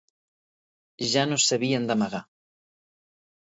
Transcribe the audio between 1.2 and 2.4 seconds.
no s’havien d’amagar.